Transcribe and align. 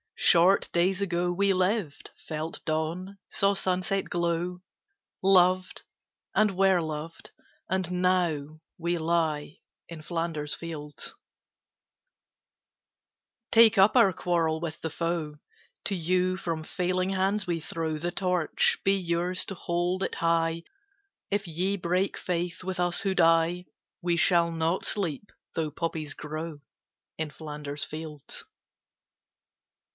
Short 0.15 0.69
days 0.71 1.01
ago 1.01 1.31
We 1.31 1.53
lived, 1.53 2.09
felt 2.17 2.63
dawn, 2.65 3.19
saw 3.29 3.53
sunset 3.53 4.05
glow, 4.05 4.61
Loved 5.21 5.81
and 6.33 6.57
were 6.57 6.81
loved, 6.81 7.31
and 7.69 7.91
now 8.01 8.61
we 8.77 8.97
lie, 8.97 9.59
In 9.89 10.01
Flanders 10.01 10.55
fields. 10.55 11.13
Take 13.51 13.77
up 13.77 13.95
our 13.97 14.13
quarrel 14.13 14.59
with 14.61 14.79
the 14.81 14.89
foe: 14.89 15.35
To 15.85 15.95
you 15.95 16.37
from 16.37 16.63
failing 16.63 17.09
hands 17.11 17.45
we 17.45 17.59
throw 17.59 17.97
The 17.97 18.11
torch; 18.11 18.79
be 18.83 18.97
yours 18.97 19.43
to 19.45 19.55
hold 19.55 20.01
it 20.01 20.15
high. 20.15 20.63
If 21.29 21.45
ye 21.47 21.77
break 21.77 22.15
faith 22.17 22.63
with 22.63 22.79
us 22.79 23.01
who 23.01 23.13
die 23.13 23.65
We 24.01 24.17
shall 24.17 24.51
not 24.51 24.85
sleep, 24.85 25.29
though 25.55 25.69
poppies 25.71 26.13
grow 26.13 26.61
In 27.17 27.29
Flanders 27.29 27.83
fields. 27.83 28.45